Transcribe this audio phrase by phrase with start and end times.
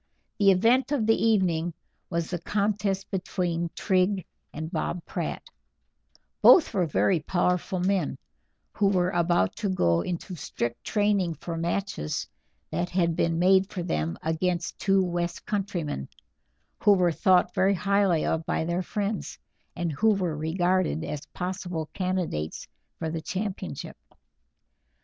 [0.39, 1.75] The event of the evening
[2.09, 5.43] was the contest between Tring and Bob Pratt;
[6.41, 8.17] both were very powerful men,
[8.73, 12.27] who were about to go into strict training for matches
[12.71, 16.09] that had been made for them against two west countrymen,
[16.79, 19.37] who were thought very highly of by their friends,
[19.75, 23.97] and who were regarded as possible candidates for the championship.